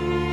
[0.00, 0.31] Música